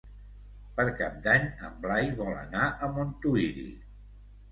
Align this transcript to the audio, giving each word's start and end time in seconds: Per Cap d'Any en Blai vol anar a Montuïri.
Per 0.77 0.85
Cap 1.01 1.19
d'Any 1.27 1.45
en 1.67 1.75
Blai 1.83 2.09
vol 2.21 2.31
anar 2.39 2.63
a 2.87 2.89
Montuïri. 2.95 3.67